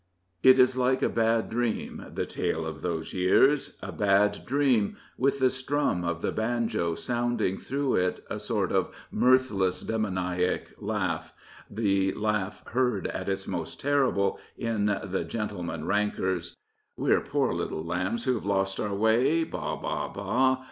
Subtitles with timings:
[0.41, 4.97] It is all like a bad dream, the tale of those years— a bad dream,
[5.15, 11.35] with the strum of the banjo sounding through it a sort of mirthless, demoniac laugh—
[11.83, 16.57] the laugh heard at its most terrible in the" Gentlemen Rankers":
[16.97, 20.57] We're poor little lambs who've lost our way, Baal Baal Baa!